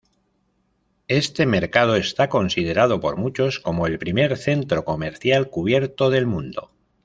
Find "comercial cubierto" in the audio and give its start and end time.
4.83-6.09